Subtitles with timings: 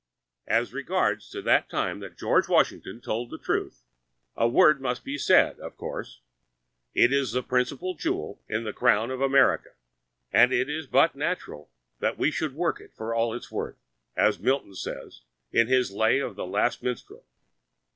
[0.47, 3.83] As regards that time that George Washington told the truth,
[4.35, 6.21] a word must be said, of course.
[6.95, 9.73] It is the principal jewel in the crown of America,
[10.33, 11.69] and it is but natural
[11.99, 13.77] that we should work it for all it is worth,
[14.17, 17.23] as Milton says in his 'Lay of the Last Minstrel.'